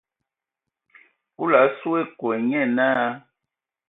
[1.35, 3.09] Kulu a su ekɔɛ, nye naa.